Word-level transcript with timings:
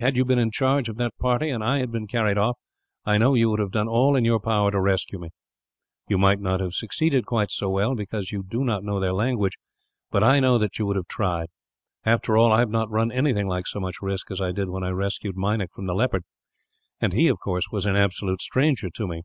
Had 0.00 0.16
you 0.16 0.24
been 0.24 0.38
in 0.38 0.50
charge 0.50 0.88
of 0.88 0.96
that 0.96 1.18
party, 1.18 1.50
and 1.50 1.62
I 1.62 1.80
had 1.80 1.92
been 1.92 2.06
carried 2.06 2.38
off, 2.38 2.56
I 3.04 3.18
know 3.18 3.34
you 3.34 3.50
would 3.50 3.58
have 3.60 3.72
done 3.72 3.88
all 3.88 4.16
in 4.16 4.24
your 4.24 4.40
power 4.40 4.70
to 4.70 4.80
rescue 4.80 5.18
me. 5.18 5.28
You 6.08 6.16
might 6.16 6.40
not 6.40 6.60
have 6.60 6.72
succeeded 6.72 7.26
quite 7.26 7.50
so 7.50 7.68
well, 7.68 7.94
because 7.94 8.32
you 8.32 8.42
do 8.42 8.64
not 8.64 8.84
know 8.84 8.98
their 8.98 9.12
language; 9.12 9.58
but 10.10 10.22
I 10.22 10.40
know 10.40 10.56
that 10.56 10.78
you 10.78 10.86
would 10.86 10.96
have 10.96 11.08
tried. 11.08 11.48
After 12.06 12.38
all, 12.38 12.52
I 12.52 12.60
have 12.60 12.70
not 12.70 12.88
run 12.88 13.12
anything 13.12 13.48
like 13.48 13.66
so 13.66 13.78
much 13.78 14.00
risk 14.00 14.30
as 14.30 14.40
I 14.40 14.50
did 14.50 14.70
when 14.70 14.82
I 14.82 14.92
rescued 14.92 15.36
Meinik 15.36 15.72
from 15.74 15.84
the 15.84 15.94
leopard. 15.94 16.24
And 16.98 17.12
he, 17.12 17.28
of 17.28 17.38
course, 17.40 17.66
was 17.70 17.84
an 17.84 17.96
absolute 17.96 18.40
stranger 18.40 18.88
to 18.88 19.06
me. 19.06 19.24